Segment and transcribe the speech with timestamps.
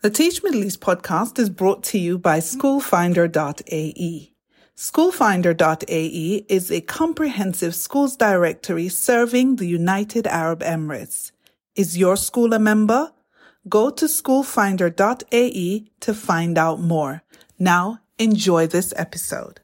[0.00, 4.32] The Teach Middle East podcast is brought to you by schoolfinder.ae.
[4.76, 11.32] Schoolfinder.ae is a comprehensive schools directory serving the United Arab Emirates.
[11.74, 13.12] Is your school a member?
[13.68, 17.24] Go to schoolfinder.ae to find out more.
[17.58, 19.58] Now, enjoy this episode.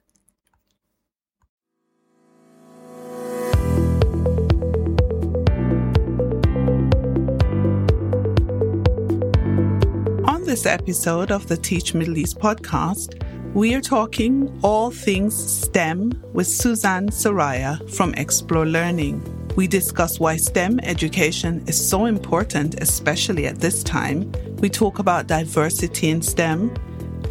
[10.55, 13.21] This episode of the Teach Middle East podcast,
[13.55, 19.21] we are talking all things STEM with Suzanne Soraya from Explore Learning.
[19.57, 24.31] We discuss why STEM education is so important, especially at this time.
[24.61, 26.73] We talk about diversity in STEM.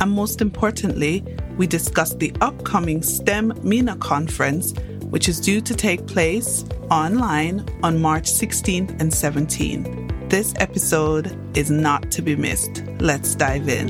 [0.01, 1.23] And most importantly,
[1.55, 4.73] we discuss the upcoming STEM MENA conference,
[5.11, 10.02] which is due to take place online on March 16th and 17th.
[10.33, 12.83] This episode is not to be missed.
[12.99, 13.89] Let's dive in.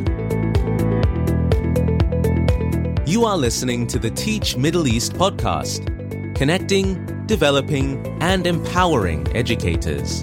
[3.08, 5.86] You are listening to the Teach Middle East podcast,
[6.36, 10.21] connecting, developing, and empowering educators.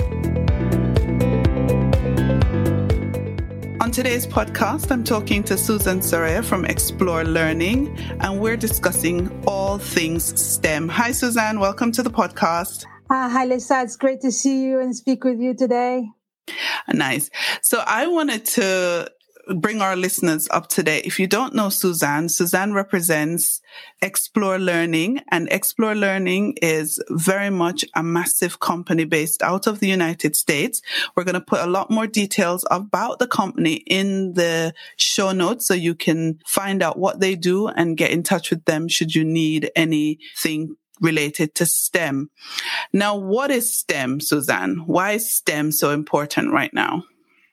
[3.81, 9.79] On today's podcast, I'm talking to Susan Soraya from Explore Learning, and we're discussing all
[9.79, 10.91] things STEM.
[10.91, 11.61] Hi, Suzanne.
[11.61, 12.85] Welcome to the podcast.
[13.11, 13.83] Uh, hi, Lisa.
[13.83, 16.09] It's great to see you and speak with you today.
[16.93, 17.29] Nice.
[17.61, 19.11] So I wanted to
[19.57, 21.07] bring our listeners up to date.
[21.07, 23.61] If you don't know Suzanne, Suzanne represents
[24.01, 29.89] Explore Learning and Explore Learning is very much a massive company based out of the
[29.89, 30.81] United States.
[31.17, 35.67] We're going to put a lot more details about the company in the show notes
[35.67, 39.17] so you can find out what they do and get in touch with them should
[39.17, 42.31] you need anything related to STEM.
[42.93, 44.83] Now, what is STEM, Suzanne?
[44.87, 47.05] Why is STEM so important right now?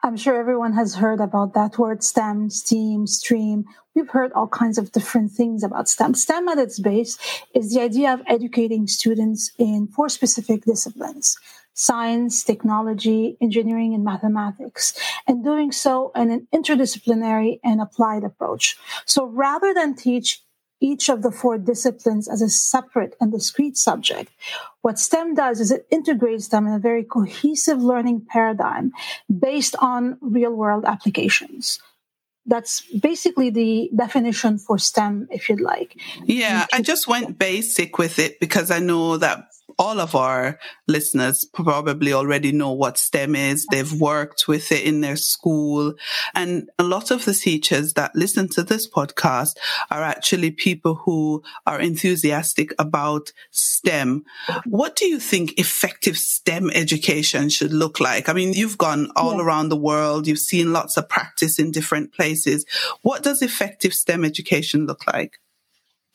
[0.03, 3.65] I'm sure everyone has heard about that word STEM, STEAM, STREAM.
[3.95, 6.13] We've heard all kinds of different things about STEM.
[6.13, 7.17] STEM at its base
[7.55, 11.37] is the idea of educating students in four specific disciplines
[11.73, 18.75] science, technology, engineering, and mathematics, and doing so in an interdisciplinary and applied approach.
[19.05, 20.41] So rather than teach
[20.79, 24.31] each of the four disciplines as a separate and discrete subject.
[24.81, 28.91] What STEM does is it integrates them in a very cohesive learning paradigm
[29.27, 31.79] based on real world applications.
[32.45, 35.99] That's basically the definition for STEM, if you'd like.
[36.23, 39.46] Yeah, I just went basic with it because I know that
[39.79, 43.65] all of our listeners probably already know what STEM is.
[43.69, 45.93] They've worked with it in their school.
[46.33, 49.57] And a lot of the teachers that listen to this podcast
[49.91, 54.23] are actually people who are enthusiastic about STEM.
[54.65, 58.29] What do you think effective STEM education should look like?
[58.29, 59.43] I mean, you've gone all yeah.
[59.43, 60.27] around the world.
[60.27, 62.65] You've seen lots of practice in different places.
[63.01, 65.39] What does effective STEM education look like?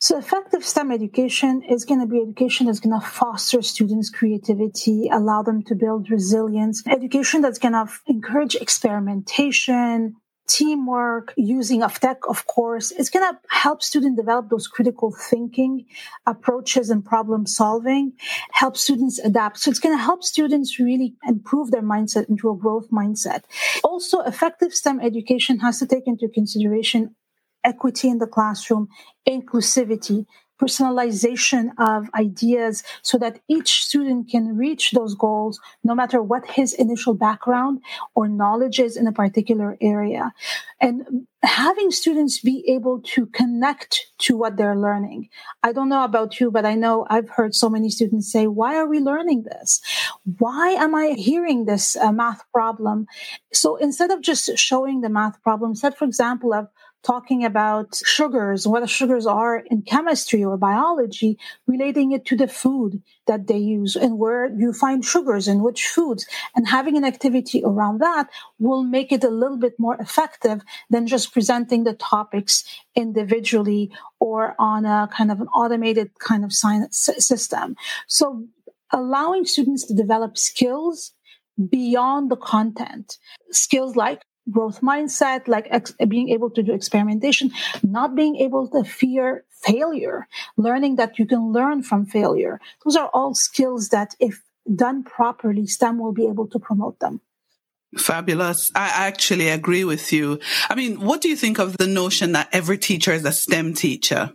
[0.03, 5.07] So effective STEM education is going to be education that's going to foster students' creativity,
[5.07, 10.17] allow them to build resilience, education that's going to encourage experimentation,
[10.49, 12.91] teamwork, using of tech, of course.
[12.91, 15.85] It's going to help students develop those critical thinking
[16.25, 18.11] approaches and problem solving,
[18.51, 19.59] help students adapt.
[19.59, 23.43] So it's going to help students really improve their mindset into a growth mindset.
[23.85, 27.15] Also, effective STEM education has to take into consideration
[27.63, 28.89] equity in the classroom,
[29.27, 30.25] inclusivity,
[30.63, 36.73] personalization of ideas so that each student can reach those goals no matter what his
[36.73, 37.81] initial background
[38.15, 40.31] or knowledge is in a particular area.
[40.79, 45.29] And having students be able to connect to what they're learning.
[45.63, 48.77] I don't know about you, but I know I've heard so many students say, why
[48.77, 49.81] are we learning this?
[50.37, 53.07] Why am I hearing this uh, math problem?
[53.51, 56.67] So instead of just showing the math problem, said, for example, of
[57.03, 61.37] talking about sugars, what sugars are in chemistry or biology,
[61.67, 65.85] relating it to the food that they use and where you find sugars in which
[65.85, 66.25] foods.
[66.55, 71.07] And having an activity around that will make it a little bit more effective than
[71.07, 72.63] just presenting the topics
[72.95, 77.75] individually or on a kind of an automated kind of science system.
[78.07, 78.45] So
[78.91, 81.11] allowing students to develop skills
[81.69, 83.17] beyond the content,
[83.51, 87.51] skills like growth mindset, like ex- being able to do experimentation,
[87.81, 92.59] not being able to fear failure, learning that you can learn from failure.
[92.83, 94.41] Those are all skills that if
[94.73, 97.21] done properly, STEM will be able to promote them.
[97.97, 98.71] Fabulous.
[98.75, 100.39] I actually agree with you.
[100.69, 103.75] I mean, what do you think of the notion that every teacher is a STEM
[103.75, 104.33] teacher?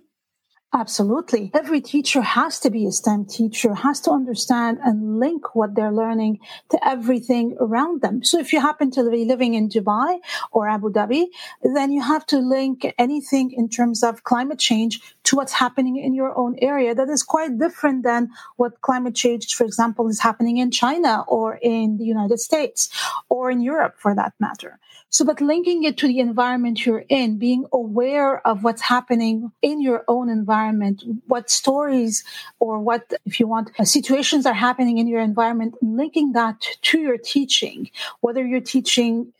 [0.75, 1.50] Absolutely.
[1.55, 5.91] Every teacher has to be a STEM teacher, has to understand and link what they're
[5.91, 8.23] learning to everything around them.
[8.23, 10.19] So if you happen to be living in Dubai
[10.53, 11.29] or Abu Dhabi,
[11.62, 16.12] then you have to link anything in terms of climate change to what's happening in
[16.12, 16.94] your own area.
[16.94, 21.59] That is quite different than what climate change, for example, is happening in China or
[21.62, 22.91] in the United States
[23.31, 24.79] or in Europe for that matter.
[25.10, 29.81] So, but linking it to the environment you're in, being aware of what's happening in
[29.81, 32.25] your own environment, what stories
[32.60, 36.99] or what, if you want, uh, situations are happening in your environment, linking that to
[37.00, 37.90] your teaching,
[38.20, 39.32] whether you're teaching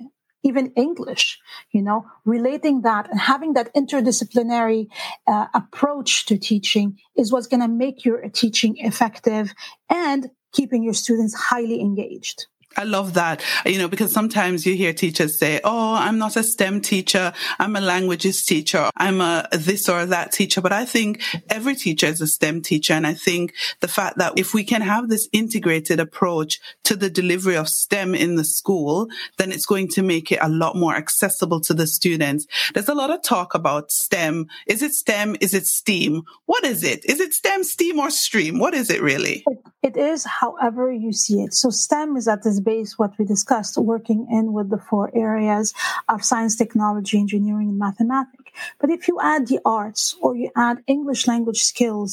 [0.43, 1.39] even English,
[1.73, 4.89] you know, relating that and having that interdisciplinary
[5.27, 9.53] uh, approach to teaching is what's going to make your teaching effective
[9.91, 12.47] and keeping your students highly engaged.
[12.79, 16.45] I love that, you know, because sometimes you hear teachers say, Oh, I'm not a
[16.45, 17.33] STEM teacher.
[17.59, 18.89] I'm a languages teacher.
[18.97, 20.61] I'm a this or that teacher.
[20.61, 21.21] But I think
[21.51, 22.93] every teacher is a STEM teacher.
[22.93, 27.11] And I think the fact that if we can have this integrated approach to the
[27.11, 29.09] delivery of STEM in the school,
[29.39, 32.47] then it's going to make it a lot more accessible to the students.
[32.75, 34.47] There's a lot of talk about STEM.
[34.69, 35.37] Is it STEM?
[35.41, 36.23] Is it STEAM?
[36.47, 37.05] What is it?
[37.07, 38.61] Is it STEM, STEAM, or STREAM?
[38.61, 39.45] What is it really?
[39.83, 41.55] It is however you see it.
[41.55, 45.67] So STEM is at this base what we discussed, working in with the four areas
[46.13, 48.51] of science, technology, engineering, and mathematics.
[48.81, 52.13] But if you add the arts or you add English language skills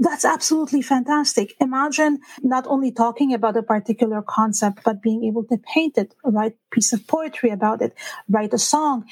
[0.00, 1.54] that's absolutely fantastic.
[1.60, 6.52] Imagine not only talking about a particular concept, but being able to paint it, write
[6.52, 7.92] a piece of poetry about it,
[8.26, 9.04] write a song.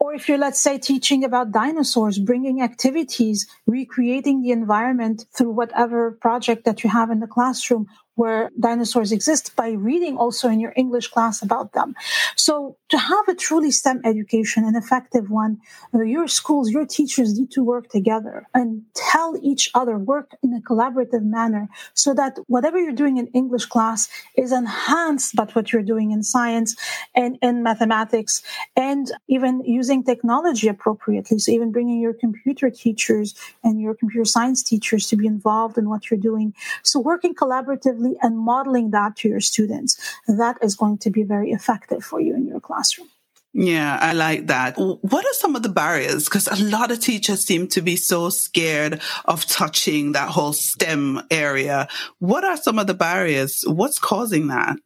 [0.00, 6.10] Or if you're, let's say, teaching about dinosaurs, bringing activities, recreating the environment through whatever
[6.10, 10.72] project that you have in the classroom, where dinosaurs exist by reading also in your
[10.76, 11.94] English class about them.
[12.36, 15.58] So to have a truly STEM education, an effective one,
[15.94, 20.52] uh, your schools, your teachers need to work together and tell each other, work in
[20.54, 25.72] a collaborative manner so that whatever you're doing in English class is enhanced by what
[25.72, 26.76] you're doing in science
[27.14, 28.42] and in mathematics
[28.76, 31.38] and even using technology appropriately.
[31.38, 33.34] So even bringing your computer teachers
[33.64, 36.54] and your computer science teachers to be involved in what you're doing.
[36.82, 39.96] So working collaboratively and modeling that to your students,
[40.26, 43.08] that is going to be very effective for you in your classroom.
[43.54, 44.78] Yeah, I like that.
[44.78, 46.24] What are some of the barriers?
[46.24, 51.20] Because a lot of teachers seem to be so scared of touching that whole STEM
[51.30, 51.86] area.
[52.18, 53.62] What are some of the barriers?
[53.66, 54.76] What's causing that?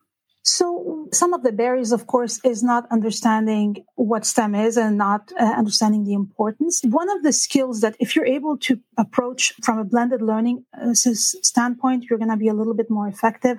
[0.49, 5.33] So some of the barriers, of course, is not understanding what STEM is and not
[5.41, 6.83] uh, understanding the importance.
[6.85, 10.95] One of the skills that if you're able to approach from a blended learning uh,
[10.95, 13.59] standpoint, you're going to be a little bit more effective.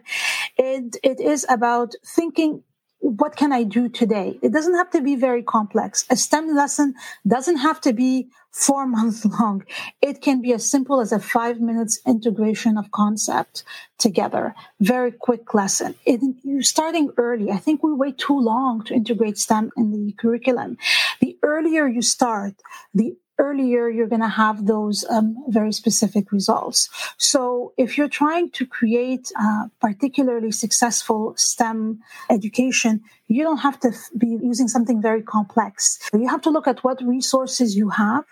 [0.57, 2.63] It, it is about thinking
[3.00, 4.40] what can I do today?
[4.42, 6.06] It doesn't have to be very complex.
[6.10, 6.96] A STEM lesson
[7.28, 9.64] doesn't have to be four months long.
[10.02, 13.64] It can be as simple as a five minutes integration of concept
[13.98, 14.56] together.
[14.80, 15.96] Very quick lesson.
[16.06, 17.52] It, you're starting early.
[17.52, 20.78] I think we wait too long to integrate STEM in the curriculum.
[21.22, 22.56] The earlier you start,
[22.94, 26.89] the earlier you're going to have those um, very specific results.
[27.18, 32.00] So if you're trying to create a particularly successful STEM
[32.30, 36.00] education, you don't have to be using something very complex.
[36.13, 38.25] You have to look at what resources you have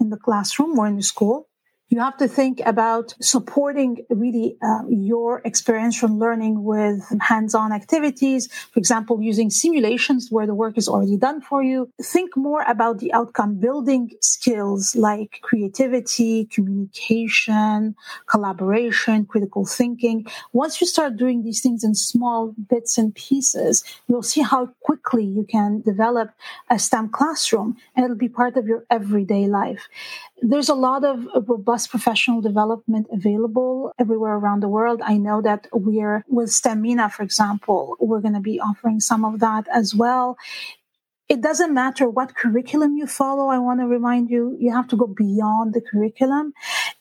[0.00, 1.48] in the classroom or in the school
[1.92, 8.50] you have to think about supporting really uh, your experiential learning with hands-on activities.
[8.72, 11.90] For example, using simulations where the work is already done for you.
[12.02, 20.26] Think more about the outcome building skills like creativity, communication, collaboration, critical thinking.
[20.54, 25.24] Once you start doing these things in small bits and pieces, you'll see how quickly
[25.24, 26.30] you can develop
[26.70, 29.90] a STEM classroom and it'll be part of your everyday life.
[30.44, 35.00] There's a lot of robust professional development available everywhere around the world.
[35.04, 39.24] I know that we're with STEM MENA, for example, we're going to be offering some
[39.24, 40.36] of that as well.
[41.28, 43.46] It doesn't matter what curriculum you follow.
[43.46, 46.52] I want to remind you, you have to go beyond the curriculum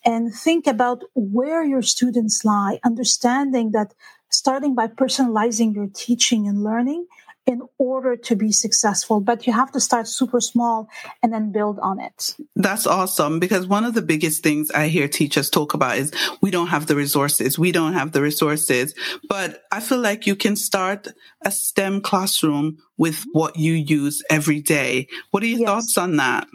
[0.06, 3.96] and think about where your students lie, understanding that
[4.30, 7.08] starting by personalizing your teaching and learning
[7.48, 10.88] in order to be successful, but you have to start super small
[11.24, 12.36] and then build on it.
[12.56, 16.52] That's awesome because one of the biggest things I hear teachers talk about is we
[16.52, 17.58] don't have the resources.
[17.58, 18.94] We don't have the resources,
[19.28, 21.08] but I feel like you can start
[21.44, 25.08] a STEM classroom with what you use every day.
[25.32, 25.68] What are your yes.
[25.68, 26.48] thoughts on that?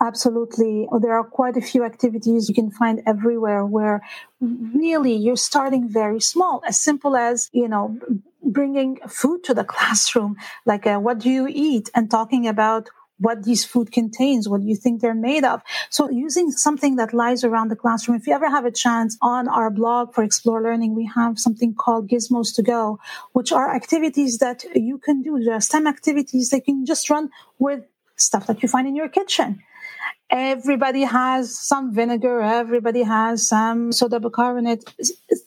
[0.00, 0.86] Absolutely.
[1.00, 4.02] There are quite a few activities you can find everywhere where
[4.40, 7.98] really you're starting very small, as simple as, you know,
[8.52, 12.88] bringing food to the classroom, like uh, what do you eat and talking about
[13.18, 15.62] what these food contains, what you think they're made of.
[15.90, 18.16] So using something that lies around the classroom.
[18.16, 21.74] If you ever have a chance on our blog for Explore Learning, we have something
[21.74, 22.98] called Gizmos to Go,
[23.32, 25.42] which are activities that you can do.
[25.42, 27.84] There are STEM activities that you can just run with
[28.16, 29.62] stuff that you find in your kitchen
[30.30, 34.84] everybody has some vinegar, everybody has some soda bicarbonate,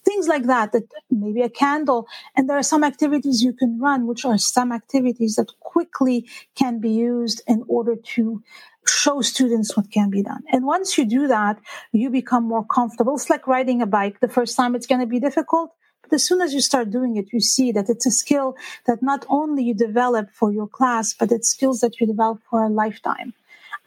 [0.06, 2.08] things like that, that maybe a candle.
[2.36, 6.80] And there are some activities you can run, which are some activities that quickly can
[6.80, 8.42] be used in order to
[8.88, 10.44] show students what can be done.
[10.52, 11.60] And once you do that,
[11.92, 13.16] you become more comfortable.
[13.16, 14.20] It's like riding a bike.
[14.20, 15.74] The first time it's going to be difficult.
[16.02, 18.56] But as soon as you start doing it, you see that it's a skill
[18.88, 22.64] that not only you develop for your class, but it's skills that you develop for
[22.64, 23.34] a lifetime.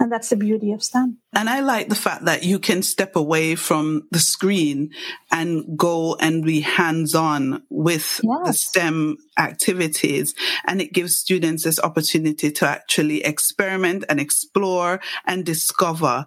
[0.00, 1.18] And that's the beauty of STEM.
[1.32, 4.90] And I like the fact that you can step away from the screen
[5.30, 8.46] and go and be hands on with yes.
[8.46, 10.34] the STEM activities.
[10.66, 16.26] And it gives students this opportunity to actually experiment and explore and discover.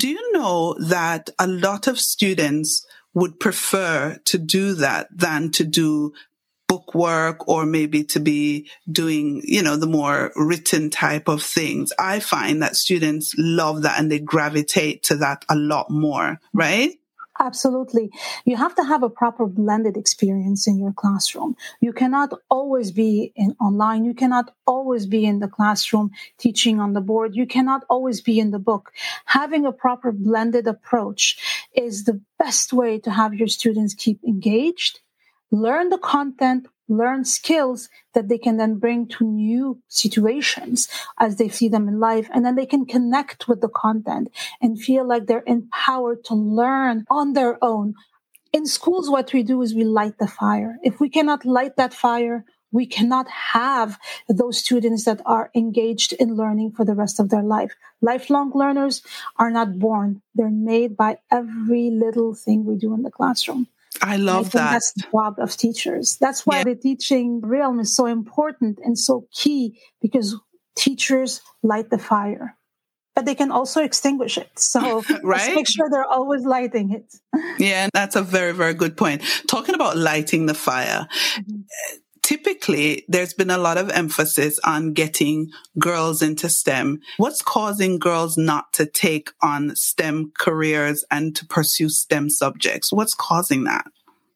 [0.00, 2.84] Do you know that a lot of students
[3.14, 6.12] would prefer to do that than to do
[6.74, 11.92] book work or maybe to be doing, you know, the more written type of things.
[11.98, 16.90] I find that students love that and they gravitate to that a lot more, right?
[17.40, 18.10] Absolutely.
[18.44, 21.56] You have to have a proper blended experience in your classroom.
[21.80, 24.04] You cannot always be in online.
[24.04, 27.34] You cannot always be in the classroom teaching on the board.
[27.34, 28.92] You cannot always be in the book.
[29.26, 31.36] Having a proper blended approach
[31.74, 35.00] is the best way to have your students keep engaged
[35.54, 41.48] learn the content, learn skills that they can then bring to new situations as they
[41.48, 42.28] see them in life.
[42.32, 44.28] And then they can connect with the content
[44.60, 47.94] and feel like they're empowered to learn on their own.
[48.52, 50.76] In schools, what we do is we light the fire.
[50.82, 56.34] If we cannot light that fire, we cannot have those students that are engaged in
[56.34, 57.72] learning for the rest of their life.
[58.02, 59.00] Lifelong learners
[59.36, 60.22] are not born.
[60.34, 63.68] They're made by every little thing we do in the classroom.
[64.02, 64.70] I love I that.
[64.72, 66.16] That's the job of teachers.
[66.20, 66.64] That's why yeah.
[66.64, 70.36] the teaching realm is so important and so key because
[70.76, 72.56] teachers light the fire,
[73.14, 74.50] but they can also extinguish it.
[74.58, 75.54] So right?
[75.54, 77.14] make sure they're always lighting it.
[77.58, 79.22] Yeah, that's a very, very good point.
[79.48, 81.06] Talking about lighting the fire.
[81.38, 81.60] Mm-hmm
[82.24, 87.00] typically there's been a lot of emphasis on getting girls into STEM.
[87.18, 92.92] What's causing girls not to take on STEM careers and to pursue STEM subjects?
[92.92, 93.84] What's causing that?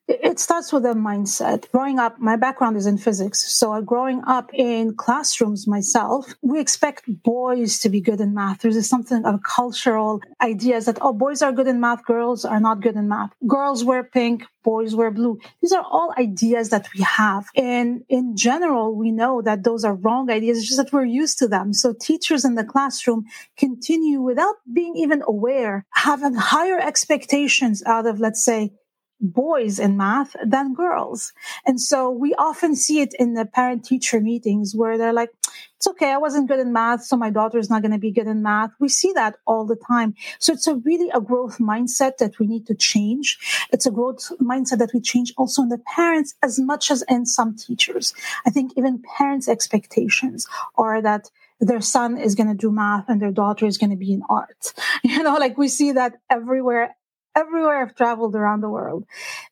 [0.09, 1.71] It starts with a mindset.
[1.71, 3.53] Growing up, my background is in physics.
[3.53, 8.63] So uh, growing up in classrooms myself, we expect boys to be good in math.
[8.63, 12.81] There's something of cultural ideas that, oh, boys are good in math, girls are not
[12.81, 13.33] good in math.
[13.47, 15.39] Girls wear pink, boys wear blue.
[15.61, 17.45] These are all ideas that we have.
[17.55, 20.57] And in general, we know that those are wrong ideas.
[20.57, 21.75] It's just that we're used to them.
[21.75, 23.27] So teachers in the classroom
[23.59, 28.73] continue without being even aware, having higher expectations out of, let's say,
[29.21, 31.33] boys in math than girls.
[31.67, 35.31] And so we often see it in the parent teacher meetings where they're like,
[35.77, 36.11] it's okay.
[36.13, 37.05] I wasn't good in math.
[37.05, 38.71] So my daughter is not going to be good in math.
[38.81, 40.15] We see that all the time.
[40.39, 43.39] So it's a really a growth mindset that we need to change.
[43.73, 47.27] It's a growth mindset that we change also in the parents as much as in
[47.27, 48.13] some teachers.
[48.45, 53.21] I think even parents expectations are that their son is going to do math and
[53.21, 54.73] their daughter is going to be in art.
[55.05, 56.97] You know, like we see that everywhere
[57.39, 59.05] everywhere I've traveled around the world.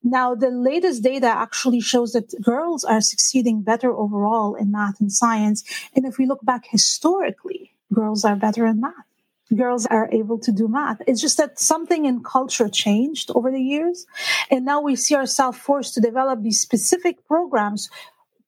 [0.03, 5.13] Now, the latest data actually shows that girls are succeeding better overall in math and
[5.13, 5.63] science.
[5.95, 9.09] And if we look back historically, girls are better in math.
[9.55, 11.01] Girls are able to do math.
[11.07, 14.05] It's just that something in culture changed over the years.
[14.51, 17.89] And now we see ourselves forced to develop these specific programs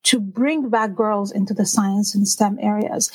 [0.03, 3.11] to bring back girls into the science and STEM areas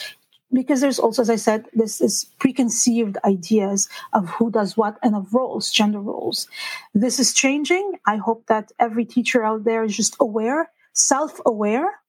[0.55, 5.15] because there's also, as I said, this is preconceived ideas of who does what and
[5.15, 6.47] of roles, gender roles.
[6.95, 7.95] This is changing.
[8.07, 12.01] I hope that every teacher out there is just aware, self-aware,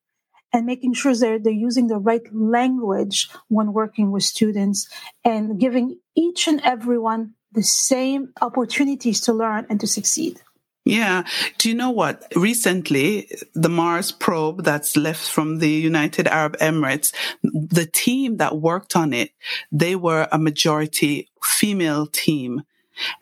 [0.54, 4.88] and making sure they're, they're using the right language when working with students
[5.26, 10.42] and giving each and everyone the same opportunities to learn and to succeed.
[10.86, 11.24] Yeah.
[11.58, 12.32] Do you know what?
[12.36, 17.12] Recently, the Mars probe that's left from the United Arab Emirates,
[17.44, 19.32] the team that worked on it,
[19.72, 22.62] they were a majority female team.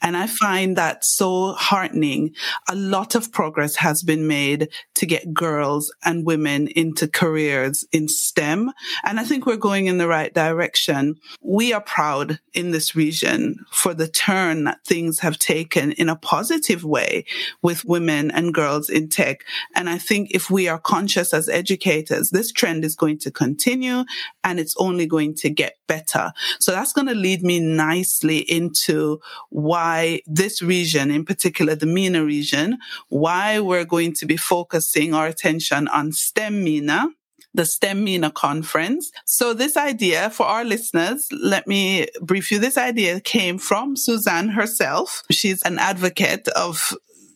[0.02, 2.36] And I find that so heartening.
[2.70, 8.08] A lot of progress has been made to get girls and women into careers in
[8.08, 8.72] STEM.
[9.04, 11.16] And I think we're going in the right direction.
[11.42, 16.16] We are proud in this region for the turn that things have taken in a
[16.16, 17.26] positive way
[17.62, 19.44] with women and girls in tech.
[19.76, 24.04] And I think if we are conscious as educators, this trend is going to continue
[24.44, 26.32] and it's only going to get better.
[26.60, 29.20] So that's going to lead me nicely into
[29.64, 32.78] why this region, in particular the MENA region,
[33.10, 37.08] why we're going to be focusing our attention on STEM MENA
[37.56, 39.12] the STEM MENA conference.
[39.26, 42.58] So this idea for our listeners, let me brief you.
[42.58, 45.22] This idea came from Suzanne herself.
[45.30, 46.96] She's an advocate of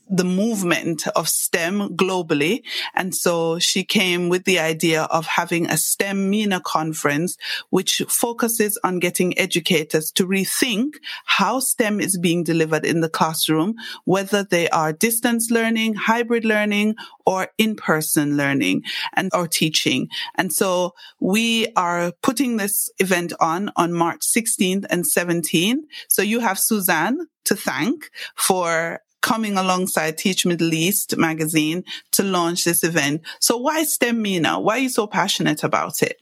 [0.09, 2.63] the movement of STEM globally.
[2.95, 7.37] And so she came with the idea of having a STEM MENA conference,
[7.69, 10.95] which focuses on getting educators to rethink
[11.25, 16.95] how STEM is being delivered in the classroom, whether they are distance learning, hybrid learning,
[17.25, 18.83] or in-person learning
[19.13, 20.07] and or teaching.
[20.35, 25.83] And so we are putting this event on on March 16th and 17th.
[26.07, 31.83] So you have Suzanne to thank for coming alongside Teach Middle East magazine
[32.13, 33.21] to launch this event.
[33.39, 34.59] So why STEM MENA?
[34.59, 36.21] Why are you so passionate about it?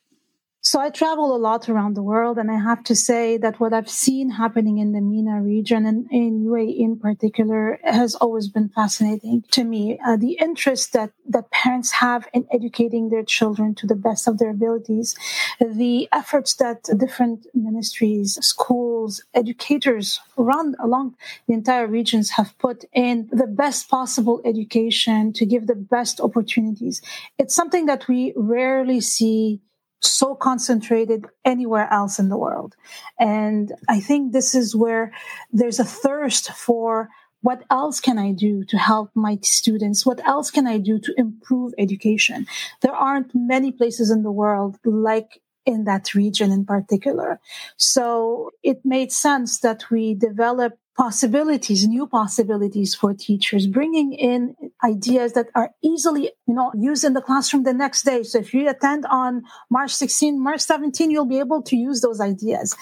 [0.66, 3.72] So I travel a lot around the world, and I have to say that what
[3.72, 8.70] I've seen happening in the MENA region and in UAE in particular has always been
[8.70, 10.00] fascinating to me.
[10.04, 14.40] Uh, the interest that, that parents have in educating their children to the best of
[14.40, 15.14] their abilities,
[15.60, 21.14] the efforts that different ministries, schools, educators around along
[21.48, 27.04] the entire regions have put in the best possible education to give the best opportunities.
[27.38, 29.62] It's something that we rarely see
[30.06, 32.76] so concentrated anywhere else in the world.
[33.20, 35.12] And I think this is where
[35.52, 37.10] there's a thirst for
[37.42, 40.04] what else can I do to help my students?
[40.04, 42.48] What else can I do to improve education?
[42.82, 47.40] There aren't many places in the world like in that region in particular.
[47.78, 55.34] So it made sense that we develop possibilities, new possibilities for teachers, bringing in ideas
[55.34, 58.24] that are easily, you know, used in the classroom the next day.
[58.24, 62.22] So if you attend on March 16, March 17, you'll be able to use those
[62.22, 62.76] ideas.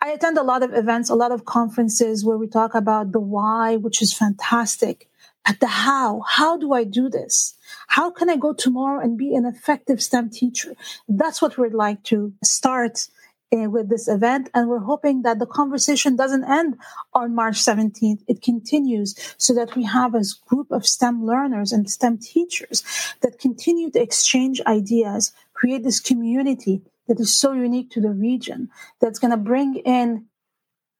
[0.00, 3.20] I attend a lot of events, a lot of conferences where we talk about the
[3.20, 5.08] why, which is fantastic.
[5.46, 7.56] But the how, how do I do this?
[7.88, 10.74] How can I go tomorrow and be an effective STEM teacher?
[11.08, 13.08] That's what we'd like to start
[13.52, 14.48] uh, with this event.
[14.54, 16.76] And we're hoping that the conversation doesn't end
[17.12, 18.22] on March 17th.
[18.28, 22.82] It continues so that we have a group of STEM learners and STEM teachers
[23.20, 28.70] that continue to exchange ideas, create this community that is so unique to the region
[29.00, 30.26] that's going to bring in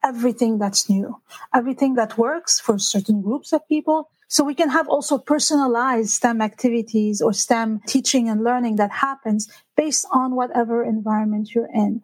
[0.05, 1.23] everything that's new,
[1.55, 6.40] everything that works for certain groups of people so we can have also personalized STEM
[6.40, 12.01] activities or STEM teaching and learning that happens based on whatever environment you're in.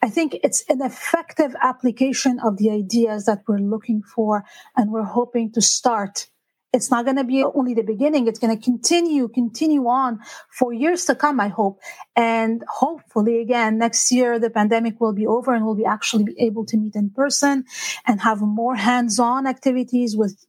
[0.00, 4.44] I think it's an effective application of the ideas that we're looking for
[4.76, 6.28] and we're hoping to start
[6.72, 8.26] it's not going to be only the beginning.
[8.26, 11.80] It's going to continue, continue on for years to come, I hope.
[12.16, 16.40] And hopefully again, next year, the pandemic will be over and we'll be actually be
[16.40, 17.64] able to meet in person
[18.06, 20.44] and have more hands-on activities with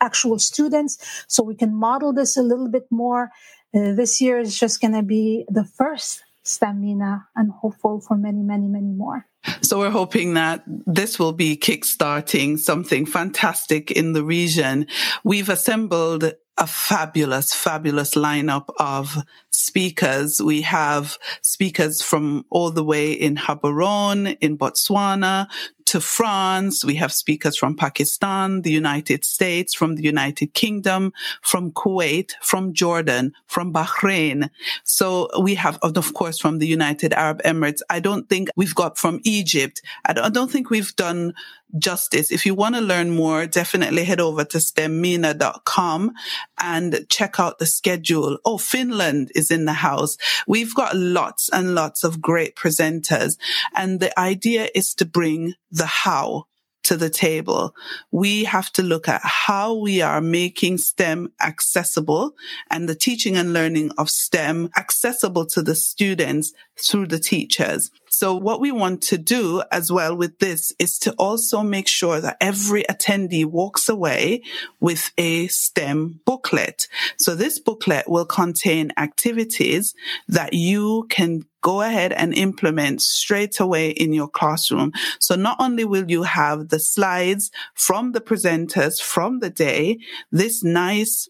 [0.00, 1.24] actual students.
[1.28, 3.30] So we can model this a little bit more.
[3.74, 8.16] Uh, this year is just going to be the first STEM MENA and hopeful for
[8.16, 9.26] many, many, many more.
[9.62, 14.86] So we're hoping that this will be kickstarting something fantastic in the region.
[15.24, 19.16] We've assembled a fabulous, fabulous lineup of
[19.50, 20.42] speakers.
[20.42, 25.46] We have speakers from all the way in Gaborone, in Botswana,
[25.88, 26.84] to France.
[26.84, 32.74] We have speakers from Pakistan, the United States, from the United Kingdom, from Kuwait, from
[32.74, 34.50] Jordan, from Bahrain.
[34.84, 37.80] So we have, of course, from the United Arab Emirates.
[37.88, 39.80] I don't think we've got from Egypt.
[40.04, 41.32] I don't think we've done
[41.76, 42.30] justice.
[42.30, 46.12] If you want to learn more, definitely head over to stemmena.com
[46.58, 48.38] and check out the schedule.
[48.44, 50.16] Oh, Finland is in the house.
[50.46, 53.36] We've got lots and lots of great presenters.
[53.74, 56.44] And the idea is to bring the how
[56.84, 57.74] to the table.
[58.10, 62.32] We have to look at how we are making STEM accessible
[62.70, 67.90] and the teaching and learning of STEM accessible to the students through the teachers.
[68.18, 72.20] So what we want to do as well with this is to also make sure
[72.20, 74.42] that every attendee walks away
[74.80, 76.88] with a STEM booklet.
[77.16, 79.94] So this booklet will contain activities
[80.26, 84.90] that you can go ahead and implement straight away in your classroom.
[85.20, 89.98] So not only will you have the slides from the presenters from the day,
[90.32, 91.28] this nice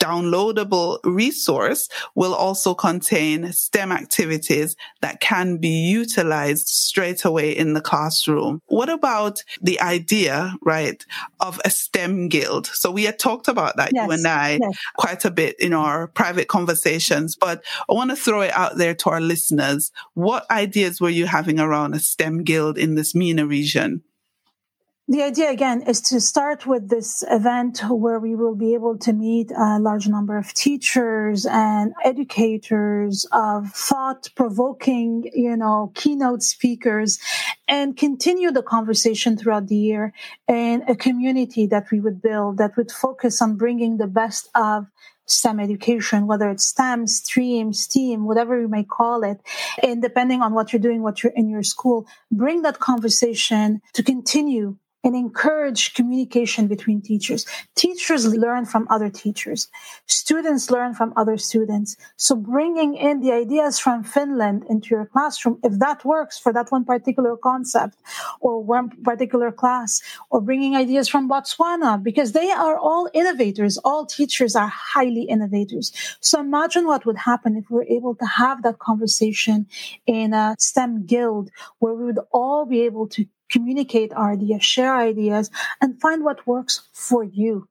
[0.00, 7.80] downloadable resource will also contain STEM activities that can be utilized straight away in the
[7.80, 8.62] classroom.
[8.66, 11.04] What about the idea, right,
[11.40, 12.66] of a STEM guild?
[12.66, 14.06] So we had talked about that, yes.
[14.06, 14.78] you and I, yes.
[14.96, 18.94] quite a bit in our private conversations, but I want to throw it out there
[18.94, 19.90] to our listeners.
[20.14, 24.02] What ideas were you having around a STEM guild in this MENA region?
[25.10, 29.14] The idea again is to start with this event where we will be able to
[29.14, 37.18] meet a large number of teachers and educators of thought provoking, you know, keynote speakers
[37.66, 40.12] and continue the conversation throughout the year
[40.46, 44.88] in a community that we would build that would focus on bringing the best of
[45.24, 49.40] STEM education, whether it's STEM, STREAM, STEAM, whatever you may call it.
[49.82, 54.02] And depending on what you're doing, what you're in your school, bring that conversation to
[54.02, 57.46] continue and encourage communication between teachers.
[57.76, 59.68] Teachers learn from other teachers.
[60.06, 61.96] Students learn from other students.
[62.16, 66.70] So bringing in the ideas from Finland into your classroom, if that works for that
[66.70, 67.96] one particular concept
[68.40, 73.78] or one particular class, or bringing ideas from Botswana, because they are all innovators.
[73.78, 75.92] All teachers are highly innovators.
[76.20, 79.66] So imagine what would happen if we were able to have that conversation
[80.06, 85.50] in a STEM guild where we would all be able to communicate ideas, share ideas,
[85.80, 87.68] and find what works for you.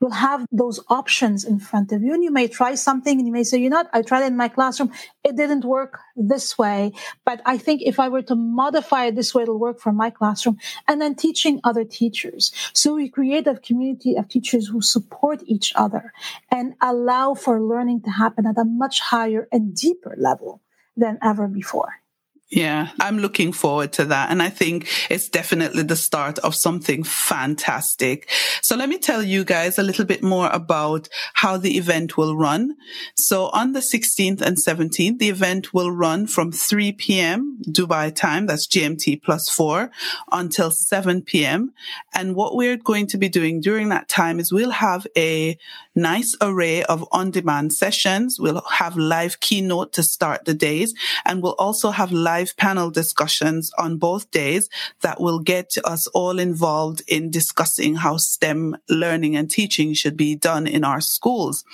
[0.00, 3.32] You'll have those options in front of you, and you may try something and you
[3.32, 4.92] may say, you know what, I tried it in my classroom.
[5.24, 6.92] It didn't work this way.
[7.24, 10.10] But I think if I were to modify it this way, it'll work for my
[10.10, 10.58] classroom.
[10.86, 12.52] And then teaching other teachers.
[12.74, 16.12] So we create a community of teachers who support each other
[16.48, 20.62] and allow for learning to happen at a much higher and deeper level
[20.96, 22.02] than ever before.
[22.50, 24.30] Yeah, I'm looking forward to that.
[24.30, 28.30] And I think it's definitely the start of something fantastic.
[28.62, 32.38] So let me tell you guys a little bit more about how the event will
[32.38, 32.76] run.
[33.14, 37.58] So on the 16th and 17th, the event will run from 3 p.m.
[37.68, 38.46] Dubai time.
[38.46, 39.90] That's GMT plus four
[40.32, 41.74] until 7 p.m.
[42.14, 45.58] And what we're going to be doing during that time is we'll have a
[45.98, 48.38] nice array of on-demand sessions.
[48.40, 53.70] We'll have live keynote to start the days and we'll also have live panel discussions
[53.76, 54.70] on both days
[55.02, 60.34] that will get us all involved in discussing how STEM learning and teaching should be
[60.34, 61.64] done in our schools.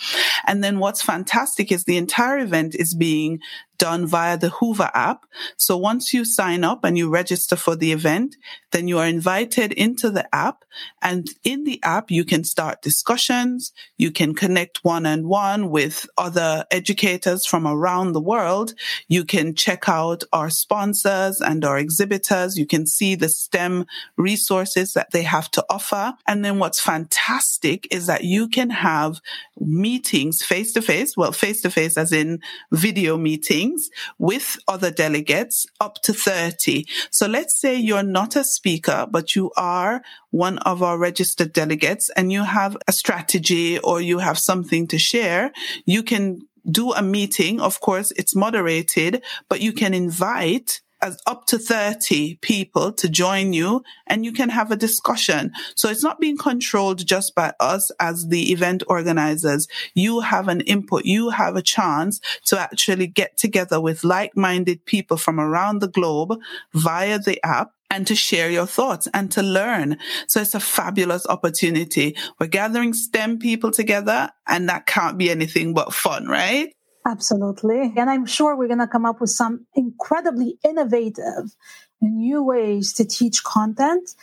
[0.47, 3.41] And then what's fantastic is the entire event is being
[3.79, 5.27] done via the Whova app.
[5.57, 8.37] So once you sign up and you register for the event,
[8.73, 10.65] then you are invited into the app.
[11.01, 13.73] And in the app, you can start discussions.
[13.97, 18.75] You can connect one on one with other educators from around the world.
[19.09, 22.59] You can check out our sponsors and our exhibitors.
[22.59, 26.15] You can see the STEM resources that they have to offer.
[26.27, 29.21] And then what's fantastic is that you can have
[29.59, 31.17] meetings face to face.
[31.17, 32.41] Well, face to face as in
[32.73, 36.87] video meetings meetings with other delegates up to 30.
[37.11, 42.11] So let's say you're not a speaker, but you are one of our registered delegates
[42.17, 45.53] and you have a strategy or you have something to share.
[45.85, 47.61] You can do a meeting.
[47.61, 53.53] Of course, it's moderated, but you can invite as up to 30 people to join
[53.53, 55.53] you and you can have a discussion.
[55.77, 59.69] So it's not being controlled just by us as the event organizers.
[59.95, 61.05] You have an input.
[61.05, 66.39] You have a chance to actually get together with like-minded people from around the globe
[66.73, 69.99] via the app and to share your thoughts and to learn.
[70.27, 72.17] So it's a fabulous opportunity.
[72.41, 76.75] We're gathering STEM people together and that can't be anything but fun, right?
[77.07, 77.93] Absolutely.
[77.97, 81.55] And I'm sure we're going to come up with some incredibly innovative
[82.01, 84.15] new ways to teach content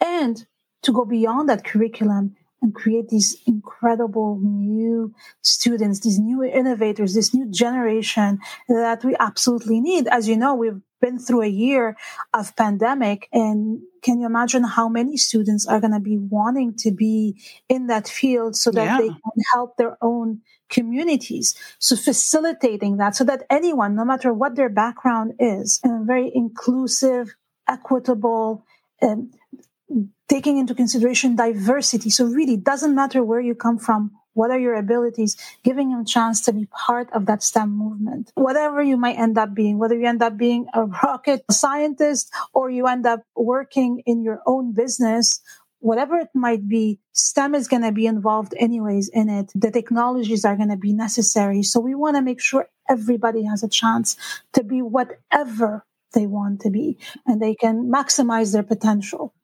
[0.00, 0.46] and
[0.82, 7.32] to go beyond that curriculum and create these incredible new students, these new innovators, this
[7.32, 10.06] new generation that we absolutely need.
[10.08, 11.96] As you know, we've been through a year
[12.34, 16.90] of pandemic and can you imagine how many students are going to be wanting to
[16.90, 18.98] be in that field so that yeah.
[18.98, 21.54] they can help their own communities.
[21.78, 26.30] So facilitating that so that anyone, no matter what their background is, in a very
[26.34, 27.34] inclusive,
[27.68, 28.64] equitable,
[29.02, 29.30] um,
[30.28, 32.10] taking into consideration diversity.
[32.10, 34.12] So really doesn't matter where you come from.
[34.34, 35.36] What are your abilities?
[35.64, 38.32] Giving them a chance to be part of that STEM movement.
[38.34, 42.70] Whatever you might end up being, whether you end up being a rocket scientist or
[42.70, 45.40] you end up working in your own business
[45.80, 49.52] whatever it might be, STEM is going to be involved anyways in it.
[49.54, 51.62] The technologies are going to be necessary.
[51.62, 54.16] So we want to make sure everybody has a chance
[54.54, 59.34] to be whatever they want to be and they can maximize their potential.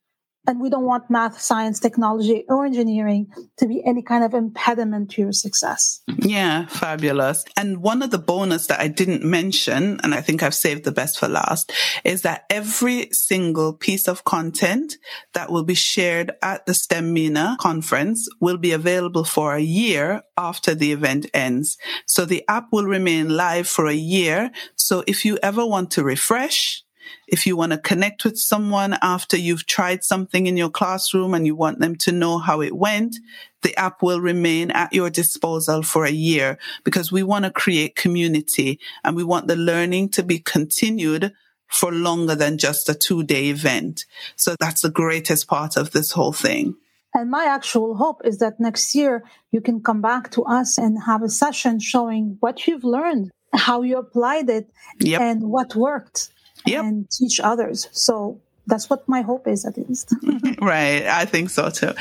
[0.47, 3.29] And we don't want math, science, technology, or engineering
[3.59, 6.03] to be any kind of impediment to your success.
[6.19, 7.45] Yeah, fabulous.
[7.57, 10.93] And one of the bonus that I didn't mention, and I think I've saved the
[10.93, 11.73] best for last,
[12.05, 14.97] is that every single piece of content
[15.33, 20.23] that will be shared at the STEM MENA conference will be available for a year
[20.37, 21.79] after the event ends.
[22.07, 24.51] So the app will remain live for a year.
[24.77, 26.84] So if you ever want to refresh,
[27.27, 31.47] if you want to connect with someone after you've tried something in your classroom and
[31.47, 33.17] you want them to know how it went,
[33.63, 37.97] the app will remain at your disposal for a year because we want to create
[37.97, 41.33] community and we want the learning to be continued
[41.69, 44.05] for longer than just a two day event.
[44.37, 46.77] So that's the greatest part of this whole thing.
[47.15, 51.05] And my actual hope is that next year you can come back to us and
[51.05, 55.21] have a session showing what you've learned, how you applied it, yep.
[55.21, 56.31] and what worked
[56.67, 56.85] yep.
[56.85, 57.89] and teach others.
[57.93, 60.15] So that's what my hope is at least.
[60.61, 61.07] right.
[61.07, 61.93] I think so too.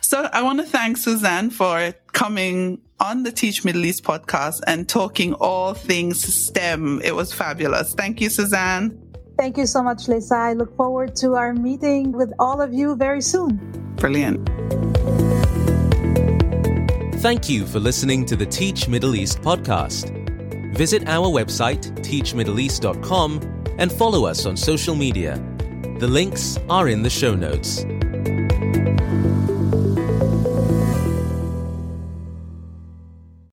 [0.00, 4.88] So I want to thank Suzanne for coming on the Teach Middle East podcast and
[4.88, 7.00] talking all things STEM.
[7.02, 7.94] It was fabulous.
[7.94, 9.00] Thank you, Suzanne.
[9.36, 10.36] Thank you so much, Lisa.
[10.36, 13.58] I look forward to our meeting with all of you very soon.
[13.96, 14.48] Brilliant.
[17.20, 20.12] Thank you for listening to the Teach Middle East podcast.
[20.76, 25.42] Visit our website, teachmiddleeast.com and follow us on social media.
[25.98, 27.84] The links are in the show notes.